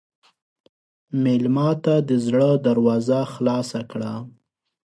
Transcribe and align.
مېلمه 1.23 1.69
ته 1.83 1.95
د 2.09 2.11
زړه 2.25 2.47
دروازه 2.67 3.19
خلاصه 3.33 3.81
کړه. 3.91 4.13